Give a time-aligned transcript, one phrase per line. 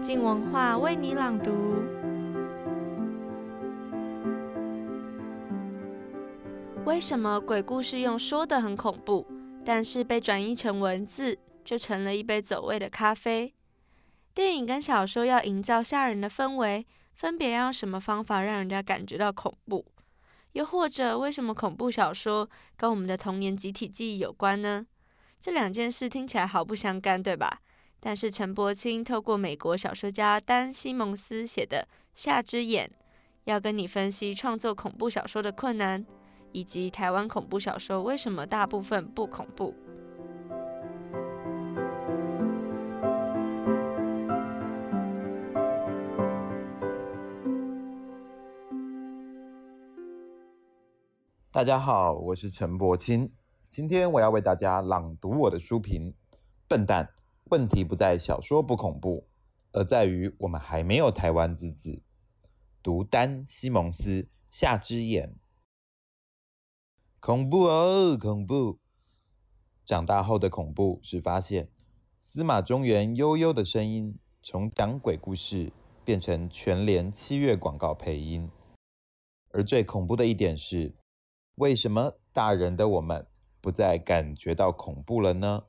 [0.00, 1.52] 静文化为你朗读。
[6.86, 9.26] 为什么鬼故事用说的很恐怖，
[9.62, 13.52] 但是被转译成文字就成了一杯走味的咖啡？
[14.32, 19.84] 电影跟小说要营造吓人的氛围，分别要用什么方法让人家感觉到恐怖？
[20.52, 22.48] 又或者，为什么恐怖小说
[22.78, 24.86] 跟我们的童年集体记忆有关呢？
[25.38, 27.60] 这两件事听起来毫不相干，对吧？
[28.02, 32.88] 但是陈柏青透过美国小说家丹·西蒙斯写的《夏之眼》，
[33.44, 36.02] 要跟你分析创作恐怖小说的困难，
[36.50, 39.74] 以及台湾恐怖小说为什么大部分不恐怖。
[51.52, 53.30] 大家好，我是陈柏青，
[53.68, 56.14] 今天我要为大家朗读我的书评。
[56.66, 57.06] 笨蛋，
[57.50, 59.26] 问题不在小说不恐怖，
[59.72, 62.00] 而在于我们还没有台湾之子。
[62.80, 65.30] 读丹·西蒙斯《夏之眼》，
[67.18, 68.78] 恐怖哦，恐怖！
[69.84, 71.68] 长大后的恐怖是发现
[72.16, 75.72] 司马中原悠悠的声音从讲鬼故事
[76.04, 78.48] 变成全联七月广告配音，
[79.50, 80.94] 而最恐怖的一点是。
[81.56, 83.26] 为什么大人的我们
[83.60, 85.64] 不再感觉到恐怖了呢？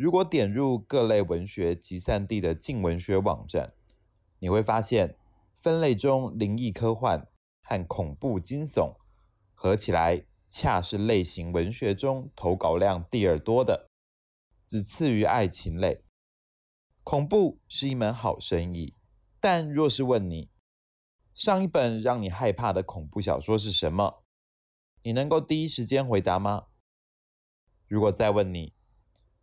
[0.00, 3.74] 如果点入各类文学集散地的近文学网站，
[4.38, 5.18] 你会发现
[5.58, 7.28] 分类中灵异科幻
[7.60, 8.96] 和恐怖惊悚
[9.52, 13.90] 合起来，恰是类型文学中投稿量第二多的，
[14.64, 16.02] 只次于爱情类。
[17.04, 18.94] 恐怖是一门好生意，
[19.38, 20.48] 但若是问你，
[21.34, 24.24] 上一本让你害怕的恐怖小说是什么？
[25.02, 26.68] 你能够第一时间回答吗？
[27.86, 28.72] 如果再问你，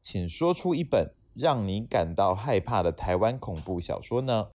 [0.10, 4.52] 请说出一本让你感到害怕的台湾恐怖小说呢？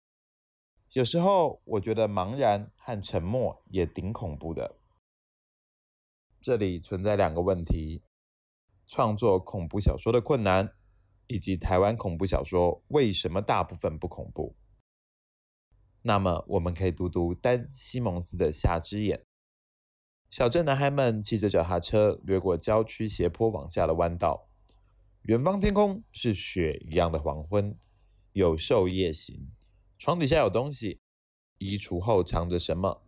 [0.94, 4.78] 有时候我觉得茫然和沉默也挺恐怖的。
[6.40, 8.02] 这里存在两个问题：
[8.88, 10.74] 创作恐怖小说的困难，
[11.28, 14.56] 以及台湾恐怖小说为什么大部分不恐怖。
[16.04, 19.18] 那么，我们可以读读丹·西蒙斯的《夏之眼》。
[20.30, 24.48] 小镇男孩们骑着脚踏车掠过郊区斜坡往下的弯道，
[25.24, 27.78] 远方天空是雪一样的黄昏。
[28.34, 29.52] 有兽夜行，
[30.00, 31.00] 床底下有东西，
[31.60, 33.06] 衣橱后藏着什么？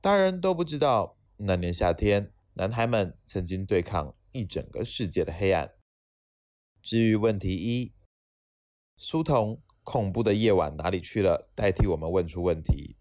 [0.00, 1.18] 大人都不知道。
[1.36, 5.74] 那年夏天，男孩们曾经对抗一整个世界的黑暗。
[6.80, 7.92] 至于问题一，
[8.96, 11.50] 书童，恐怖的夜晚哪里去了？
[11.54, 12.96] 代替我们问出问题。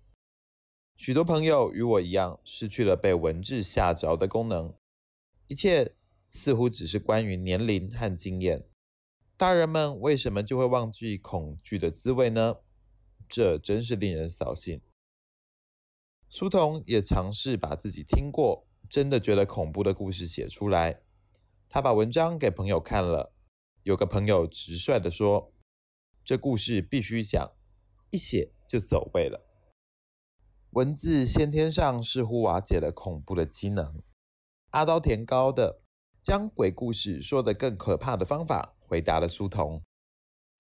[0.97, 4.73] 许多朋友与我一样，失去了被文字吓着的功能。
[5.47, 5.95] 一切
[6.29, 8.67] 似乎只是关于年龄和经验。
[9.35, 12.57] 大人们为什么就会忘记恐惧的滋味呢？
[13.27, 14.81] 这真是令人扫兴。
[16.29, 21.01] 书童也尝试把自己听过、真的觉得恐怖的故事写出来。
[21.67, 23.33] 他把文章给朋友看了，
[23.83, 25.53] 有个朋友直率地说
[26.25, 27.51] ：“这故事必须讲，
[28.11, 29.45] 一写就走味了。”
[30.71, 34.03] 文字先天上似乎瓦解了恐怖的机能。
[34.71, 35.81] 阿刀田高的
[36.21, 39.81] 将鬼故事说得更可怕的方法，回答了书童。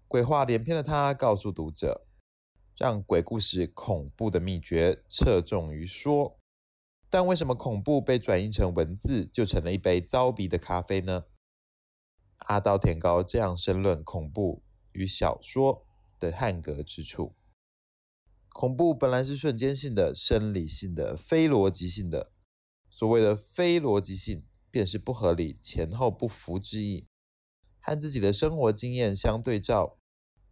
[0.07, 2.07] 鬼话连篇的他告诉读者，
[2.77, 6.39] 让鬼故事恐怖的秘诀侧重于说。
[7.09, 11.25] 但为什么恐怖被转译成文字，就成了一杯糟鼻的咖啡呢？
[12.47, 15.85] 阿道田高这样申论恐怖与小说
[16.17, 17.35] 的汉格之处。
[18.53, 22.31] 恐怖本来是瞬间性的、生理性的、非逻辑性的。
[22.89, 27.07] 所谓的非逻辑性，便是不合理、前后不符之意，
[27.79, 29.97] 和自己的生活经验相对照，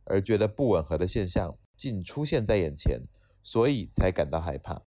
[0.04, 3.04] 而觉得不吻合的现象竟出现在眼前，
[3.44, 4.84] 所以才感到害怕。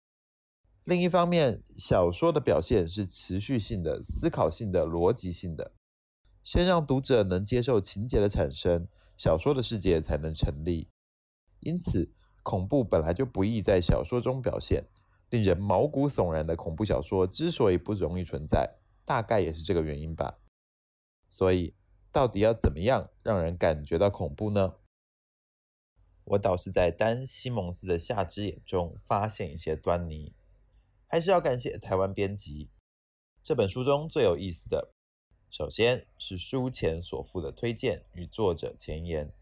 [0.83, 5.73] 另一方面，小说的表现是持续性的、思考性的、逻辑性的，
[6.41, 10.89] 先让读者能接受情节的产生，小说的世界才能成立。
[11.59, 12.11] 因此，
[12.41, 14.85] 恐怖本来就不易在小说中表现，
[15.29, 20.39] 令人毛骨悚然的恐怖小说之所以不容易存在，大概也是这个原因吧。
[21.27, 21.73] 所以，
[22.11, 24.75] 到底要怎么样让人感觉到恐怖呢？
[26.23, 30.35] 我倒是在丹·西蒙斯的《夏之眼》中发现一些端倪。
[31.07, 32.69] 还是要感谢台湾编辑。
[33.43, 34.93] 这本书中最有意思的，
[35.49, 39.33] 首先是书前所附的推荐与作者前言。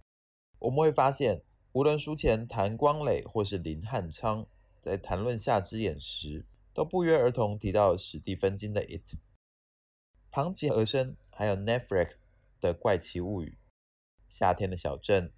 [0.60, 1.44] 我们会发现。
[1.74, 4.48] 无论书前谭光磊或是林汉昌
[4.82, 9.14] 在谈论《夏之眼》时，都不约而同提到史蒂芬金的《It》、
[10.38, 12.12] 庞吉和声，还有 Netflix
[12.62, 13.48] 的《怪奇物语》、
[14.28, 15.34] 夏天的小镇、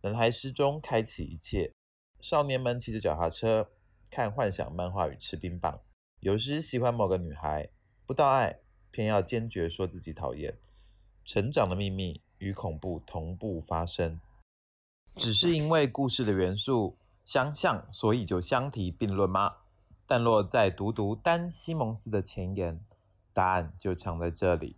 [0.00, 1.70] 男孩失踪开启一切。
[2.18, 3.70] 少年们骑着脚踏车，
[4.10, 5.80] 看幻想漫画与吃冰棒。
[6.18, 7.70] 有时喜欢某个女孩，
[8.04, 8.58] 不到爱，
[8.90, 10.58] 偏要坚决说自己讨厌。
[11.24, 14.20] 成长的秘密与恐怖同步发生，
[15.14, 19.58] 只是因为故事的元素相像，所以就相提并论吗？
[20.04, 22.84] 但若再读读丹·西蒙斯的前言，
[23.32, 24.76] 答案就藏在这里。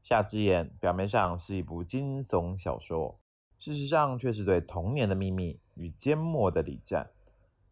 [0.00, 3.20] 夏之眼表面上是一部惊悚小说，
[3.58, 7.10] 事实上却是对童年的秘密与缄默的礼赞，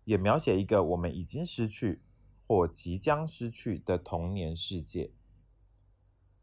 [0.04, 2.02] 也描写一个我们已经失去
[2.46, 5.12] 或即将失去的童年世界。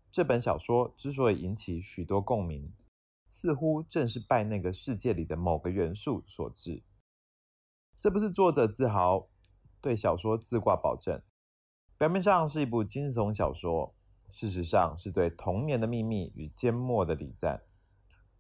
[0.10, 2.72] 这本小说之所以引起许多共鸣，
[3.28, 6.84] 似乎正是拜那个世界里的某个元素所致。
[8.00, 9.28] 这不是作者自豪，
[9.82, 11.22] 对小说自挂保证。
[11.98, 13.94] 表面上是一部惊悚小说，
[14.28, 17.62] 事实上是对童年的秘密与缄默的礼赞。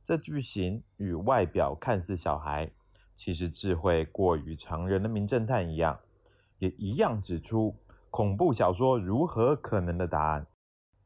[0.04, 2.72] 这剧情与外表看似小孩，
[3.16, 6.00] 其实智慧过于常人的名侦探一样，
[6.58, 7.78] 也一样指出
[8.10, 10.48] 恐怖小说如何可能的答案。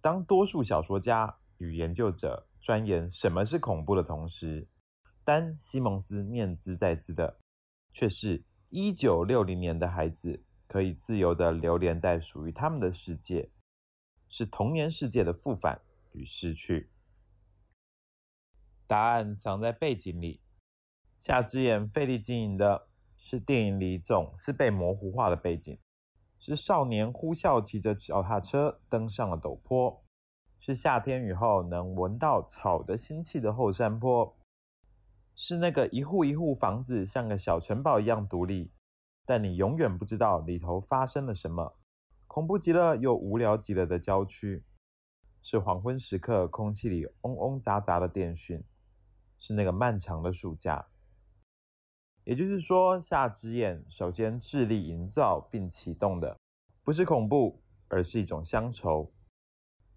[0.02, 4.68] 当多数小说家与研究者钻研什么是恐怖的同时，
[5.24, 7.38] 丹·西蒙斯念兹在兹的，
[7.94, 13.50] 却是一九六零年的孩子可以自由地流连在属于他们的世界，
[14.28, 15.82] 是童年世界的复返
[16.12, 16.92] 与失去。
[18.86, 20.42] 答案藏在背景里。
[21.18, 25.80] 夏之眼费力经营的是电影里总是被模糊化的背景。
[26.40, 30.04] 是少年呼啸骑着脚踏车登上了陡坡，
[30.60, 34.38] 是夏天雨后能闻到草的腥气的后山坡，
[35.36, 38.72] 是那个一户一户房子像个小城堡一样独立，
[39.28, 41.76] 但你永远不知道里头发生了什么，
[42.28, 44.64] 恐怖极了又无聊极了的郊区，
[45.42, 48.64] 是黄昏时刻空气里嗡嗡杂杂的电讯，
[49.38, 50.88] 是那个漫长的暑假。
[52.24, 56.38] 也就是说，夏之眼首先致力营造并启动的，
[56.82, 59.12] 不是恐怖，而是一种乡愁。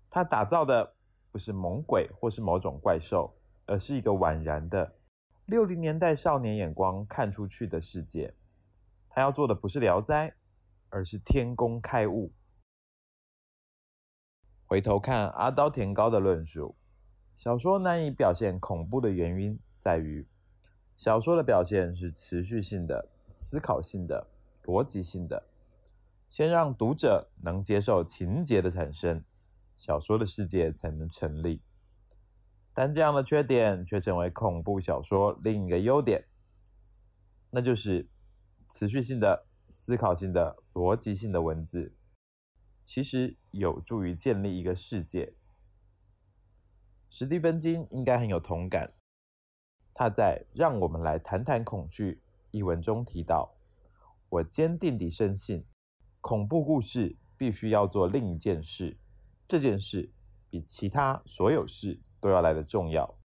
[0.08, 0.96] 他打造的
[1.30, 3.32] 不是猛鬼或是某种怪兽，
[3.66, 4.96] 而是一个宛然的
[5.46, 8.34] 六零年代少年眼光看出去的世界。
[9.10, 10.34] 他要做的不是聊斋，
[10.88, 12.32] 而是天工开物。
[14.64, 16.76] 回头看阿刀田高的论述，
[17.36, 20.26] 小说难以表现恐怖的原因在于。
[20.96, 24.28] 小说的表现是持续性的、思考性的、
[24.62, 25.48] 逻辑性的，
[26.28, 29.24] 先让读者能接受情节的产生，
[29.76, 31.62] 小说的世界才能成立。
[32.72, 36.28] 但这样的缺点却成为恐怖小说另一个优点，
[37.50, 38.08] 那就是
[38.72, 41.92] 持续性的、思考性的、逻辑性的文字，
[42.84, 45.34] 其实有助于建立一个世界。
[47.08, 48.94] 史蒂芬金应该很有同感。
[49.92, 52.12] 他在《让我们来谈谈恐惧》
[52.52, 53.56] 一文中提到
[54.30, 55.66] ：“我坚定地深信，
[56.20, 58.96] 恐怖故事必须要做另一件事，
[59.48, 60.12] 这件事
[60.48, 63.18] 比其他所有事都要来得重要。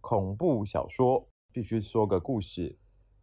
[0.00, 2.76] 恐怖小说必须说个故事，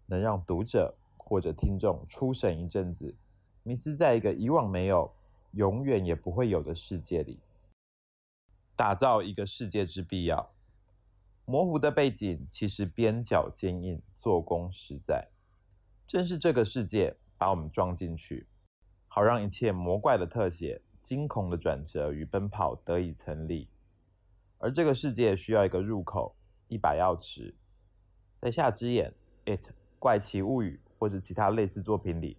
[0.05, 0.97] 能让读者
[1.31, 3.15] 或者听众出神一阵子，
[3.63, 5.09] 迷失在一个以往没有、
[5.51, 7.39] 永远也不会有的世界里，
[8.75, 10.51] 打造一个世界之必要。”
[11.47, 15.29] 模糊的背景其实边角坚硬，做工实在。
[16.05, 18.45] 正是这个世界把我们装进去，
[19.07, 23.69] 好让一切魔怪的特写、惊恐的转折与奔跑得以成立。
[24.57, 26.35] 而这个世界需要一个入口，
[26.67, 27.53] 一把钥匙。
[28.41, 29.13] 在下之眼、
[29.45, 32.37] It、怪奇物语或者其他类似作品里，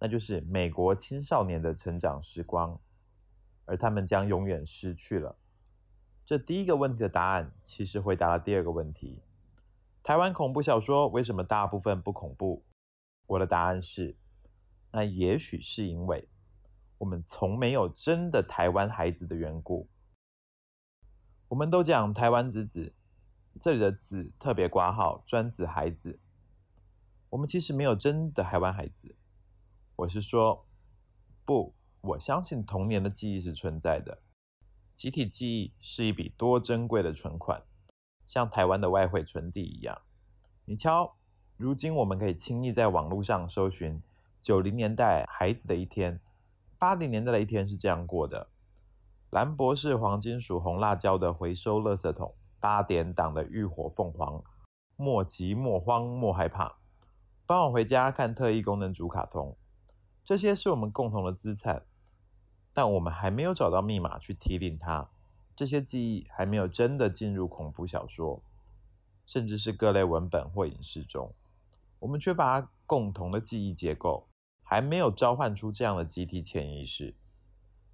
[0.00, 2.76] 那就是美国青少年的成长时光，
[3.64, 5.36] 而他们将永远失去了。
[6.26, 9.22] 这第一个问题的答案，其实回答了第二个问题：
[10.02, 12.64] 台湾恐怖小说为什么大部分不恐怖？
[13.28, 14.16] 我的答案是，
[14.90, 16.28] 那也许是因为
[16.98, 19.88] 我们从没有真的台湾孩子的缘故。
[21.46, 22.92] 我们都讲台湾之子，
[23.60, 26.18] 这里的“子”特别挂号，专指孩子。
[27.32, 29.16] 我们其实没有真的台湾孩子。
[29.96, 30.66] 我是说，
[31.46, 34.20] 不，我相信童年的记忆是存在的。
[34.94, 37.62] 集体记忆是一笔多珍贵的存款，
[38.26, 39.98] 像台湾的外汇存底一样。
[40.66, 41.16] 你瞧，
[41.56, 44.02] 如今我们可以轻易在网络上搜寻
[44.42, 46.20] 九零年代孩子的一天，
[46.78, 48.50] 八零年代的一天是这样过的：
[49.30, 54.44] 兰博士黄金属红辣椒的回收垃圾桶，八点档的浴火凤凰，
[54.96, 56.76] 莫急莫慌莫害怕，
[57.52, 59.58] 傍晚回家看特异功能组卡通，
[60.24, 61.84] 这些是我们共同的资产。
[62.72, 65.10] 但我们还没有找到密码去提领它，
[65.54, 68.42] 这些记忆还没有真的进入恐怖小说。
[69.26, 71.34] 甚至是各类文本或影视中，
[71.98, 74.26] 我们缺乏共同的记忆结构，
[74.62, 77.14] 还没有召唤出这样的集体潜意识，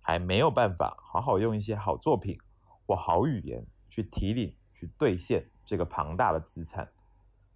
[0.01, 2.39] 还没有办法好好用一些好作品
[2.87, 6.89] 或好语言去提领、去兑现这个庞大的资产。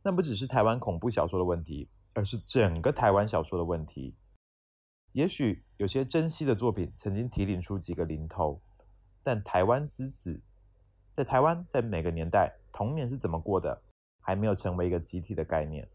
[0.03, 4.17] 那不只是台湾恐怖小说的问题，而是整个台湾小说的问题。
[5.13, 8.61] 也许有些珍惜的作品曾经提领出几个零头，
[9.23, 10.43] 但台湾之子，
[11.13, 13.83] 在台湾，在每个年代，童年是怎么过的，
[14.21, 15.89] 还没有成为一个集体的概念。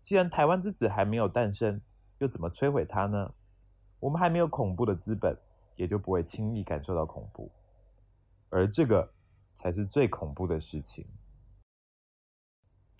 [0.00, 1.80] 既然台湾之子还没有诞生，
[2.18, 3.34] 又怎么摧毁它呢？
[3.98, 5.36] 我们还没有恐怖的资本，
[5.76, 7.50] 也就不会轻易感受到恐怖。
[8.48, 9.12] 而这个
[9.54, 11.06] 才是最恐怖的事情。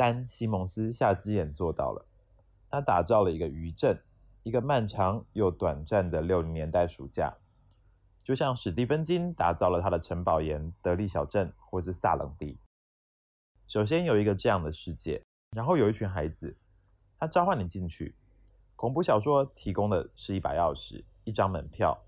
[0.00, 2.06] 丹·西蒙斯·夏之眼做到了，
[2.70, 4.02] 他打造了一个余震，
[4.42, 7.36] 一个漫长又短暂的六零年代暑假，
[8.24, 12.58] 就像史蒂芬金打造了他的城堡岩、德利小镇或是萨冷地。
[13.66, 15.22] 首先有一个这样的世界，
[15.54, 16.56] 然后有一群孩子，
[17.18, 18.14] 他召唤你进去。
[18.76, 22.02] 恐怖小说提供的是一把钥匙，一张门票，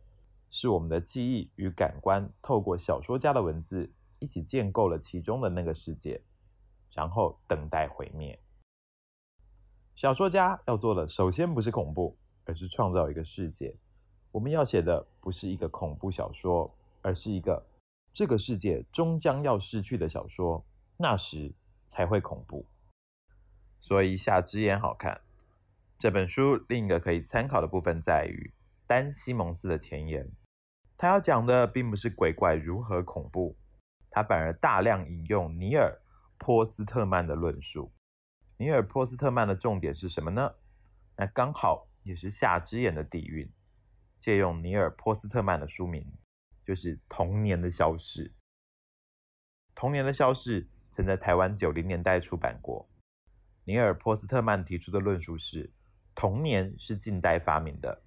[0.50, 6.18] 是我们的记忆与感官透过小说家的文字一起建构了其中的那个世界。
[6.92, 8.38] 然后等待毁灭。
[9.94, 13.76] 小说家要做的，首先不是恐怖，而是创造一个世界。
[14.30, 17.66] 我们要写的不是一个恐怖小说，而是一个
[18.12, 20.64] 这个世界终将要失去的小说。
[20.96, 22.66] 那时才会恐怖。
[23.80, 25.22] 所以《夏之眼》好看。
[25.98, 28.52] 这本书另一个可以参考的部分在于
[28.86, 30.30] 丹·西蒙斯的前言。
[30.96, 33.56] 他要讲的并不是鬼怪如何恐怖，
[34.10, 36.01] 他反而大量引用尼尔。
[36.44, 37.92] 波斯特曼的论述，
[38.56, 40.56] 尼尔·波斯特曼的重点是什么呢？
[41.16, 43.48] 那刚好也是夏之眼的底蕴。
[44.18, 46.04] 借用尼尔·波斯特曼的书名，
[46.60, 48.24] 就是《童年的消逝》。
[49.72, 52.88] 《童年的消逝》曾在台湾九零年代出版过。
[53.62, 55.72] 尼尔·波斯特曼提出的论述是：
[56.12, 58.02] 童年是近代发明的。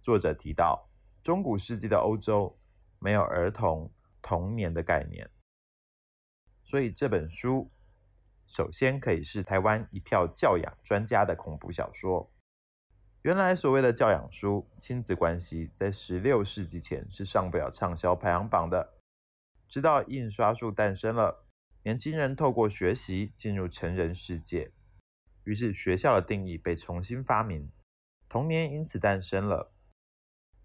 [0.00, 0.90] 作者提到，
[1.22, 2.58] 中古世纪的欧洲
[2.98, 5.30] 没有儿童童年的概念。
[6.72, 7.70] 所以这本书
[8.46, 12.32] 首先可以是台湾一票教养专家的恐怖小说。
[13.24, 18.94] 原来所谓的教养书、亲子关系，在十六世纪前是上不了畅销排行榜的。
[19.68, 21.44] 直到印刷术诞生了，
[21.82, 24.72] 年轻人透过学习进入成人世界，
[25.44, 27.70] 于是学校的定义被重新发明，
[28.30, 29.74] 童年因此诞生了。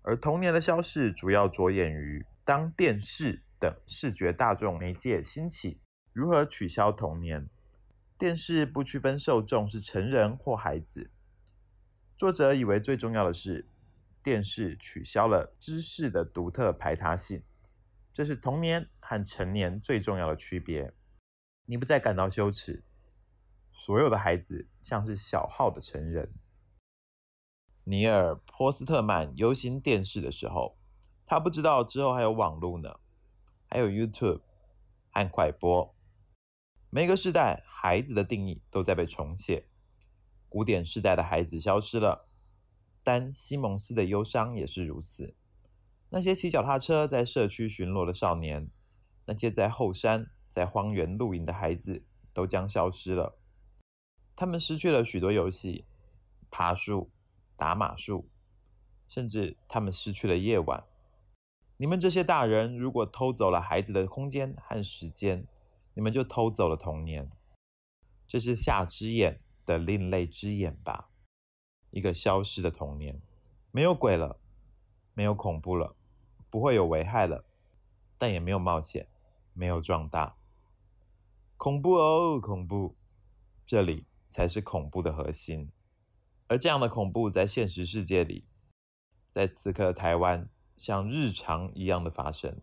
[0.04, 5.82] 而童年的消逝主要着眼于当电视等视觉大众媒介兴起。
[6.18, 7.48] 如何取消童年？
[8.18, 11.12] 电视不区分受众是成人或孩子。
[12.18, 13.70] 作者以为最重要的是，
[14.24, 17.44] 电视取消了知识的独特排他性，
[18.12, 20.92] 这是童年和成年最重要的区别。
[21.66, 22.84] 你不再感到羞耻，
[23.72, 26.34] 所有的孩子像是小号的成人。
[27.84, 30.80] 尼尔·波斯特曼游行电视的时候，
[31.28, 33.00] 他不知道之后还有网络呢，
[33.70, 34.42] 还有 YouTube
[35.12, 35.94] 和快播。
[36.90, 39.68] 每个时代，孩子的定义都在被重写。
[40.48, 42.30] 古典时代的孩子消失了，
[43.04, 45.36] 但·西蒙斯的忧伤也是如此。
[46.10, 48.72] 那些骑脚踏车在社区巡逻的少年，
[49.26, 53.38] 那些在后山、在荒原露营的孩子，都将消失了。
[54.34, 55.84] 他们失去了许多游戏，
[56.50, 57.12] 爬树、
[57.58, 58.30] 打马术，
[59.10, 60.86] 甚至他们失去了夜晚。
[61.76, 65.46] 你们这些大人，如果偷走了孩子的空间和时间，
[65.98, 67.32] 你们就偷走了童年，
[68.28, 71.10] 这是夏之眼的另类之眼吧？
[71.90, 73.20] 一个消失的童年，
[73.72, 74.40] 没有鬼了，
[75.16, 75.96] 没有恐怖了，
[76.52, 77.46] 不会有危害了，
[78.20, 79.08] 但也没有冒险，
[79.54, 80.38] 没有壮大。
[81.58, 82.96] 恐怖哦，恐怖！
[83.66, 85.72] 这里才是恐怖的核心。
[86.48, 88.46] 而这样的恐怖在现实世界里，
[89.32, 92.62] 在此刻的台湾，像日常一样的发生，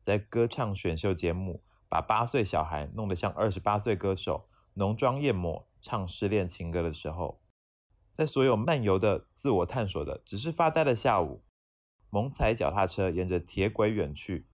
[0.00, 1.62] 在歌唱选秀节目。
[1.92, 7.42] 把八岁小孩弄得像二十八岁歌手，浓妆艳抹唱失恋情歌的时候，
[8.10, 11.44] 在所有漫游的、自我探索的、只是发呆的下午，
[12.08, 14.46] 猛踩脚踏车沿着铁轨远去，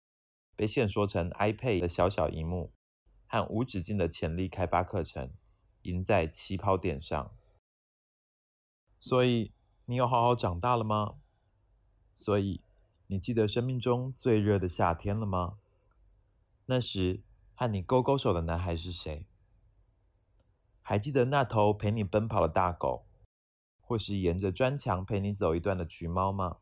[0.56, 2.72] 被线缩成 iPad 的小小荧幕
[3.28, 5.30] 和无止境的潜力开发课程，
[5.82, 7.32] 赢在起跑点上。
[8.98, 9.52] 所以，
[9.84, 11.14] 你有好好长大了吗？
[12.16, 12.64] 所以，
[13.06, 15.58] 你记得生命中最热的夏天了吗？
[16.66, 17.22] 那时。
[17.60, 19.26] 和你勾勾手的男孩是谁？
[20.80, 23.08] 还记得那头陪你奔跑的大狗，
[23.80, 26.58] 或是沿着砖墙陪你走一段的橘猫吗？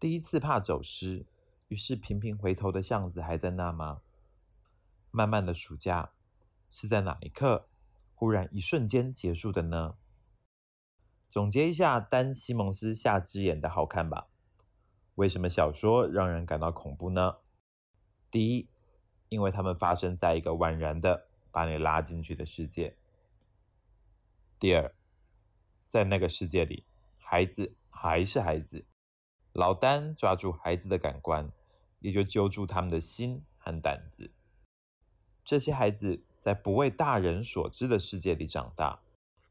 [0.00, 1.28] 第一次怕走失，
[1.68, 4.02] 于是频频回头的巷子还在那吗？
[5.12, 6.10] 漫漫的暑假，
[6.68, 7.68] 是在哪一刻
[8.16, 9.94] 忽然一瞬间结束的呢？
[11.28, 14.26] 总结一下丹·西蒙斯下之眼的好看吧。
[15.14, 17.36] 为什么小说让人感到恐怖呢？
[18.28, 18.68] 第一，
[19.28, 22.96] 因为它们发生在一个宛然的把你拉进去的世界。
[24.58, 24.94] 第二，
[25.86, 26.84] 在那个世界里，
[27.18, 28.86] 孩子还是孩子，
[29.52, 31.52] 老丹抓住孩子的感官，
[32.00, 34.32] 也就揪住他们的心和胆子。
[35.44, 39.02] 这些孩子在不为大人所知的世界里长大，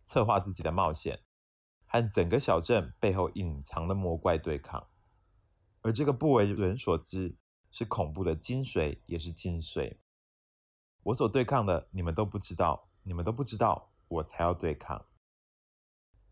[0.04, 1.20] 策划自己的冒险。
[1.90, 4.90] 和整个小镇背后隐藏的魔怪对抗，
[5.84, 7.38] 而这个不为人所知，
[7.78, 9.98] 是恐怖的精髓，也是精髓。
[11.04, 15.06] 我所对抗的，你们都不知道，你们都不知道，我才要对抗。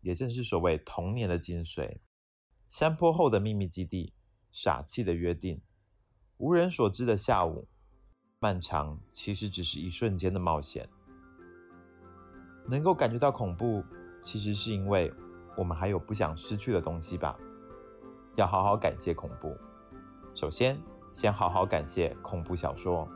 [0.00, 2.00] 也正是所谓童年的精髓。
[2.66, 4.12] 山坡后的秘密基地，
[4.50, 5.62] 傻气的约定，
[6.38, 7.68] 无人所知的下午，
[8.40, 10.88] 漫长其实只是一瞬间的冒险。
[12.66, 13.84] 能够感觉到恐怖，
[14.20, 15.14] 其实是因为。
[15.56, 17.38] 我们还有不想失去的东西吧？
[18.34, 19.56] 要好好感谢恐怖。
[20.34, 20.76] 首先，
[21.16, 23.08] 先好好感谢恐怖小说。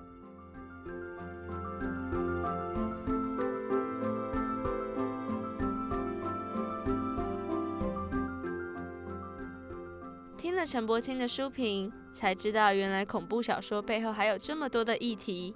[10.38, 15.54] 听了陈柏青的书评，才知道原来恐怖小说背后还有这么多的议题。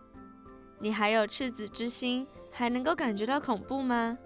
[0.79, 4.19] 你还有赤子之心，还能够感觉到恐怖吗？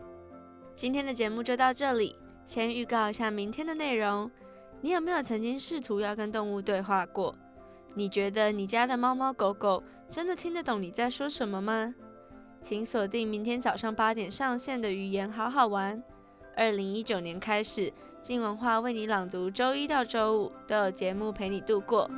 [0.74, 2.16] 今天的节目就到这里。
[2.44, 4.28] 先预告一下明天的内容。
[4.80, 7.32] 你有没有曾经试图要跟动物对话过？
[7.94, 11.94] 你觉得你家的猫猫狗狗真的听得懂你在说什么吗？
[12.60, 15.96] 请锁定明天早上八点上线的《语言好好玩》。
[16.56, 22.10] 二零一九年开始，静文化为你朗读，周一到周五都有节目陪你度过。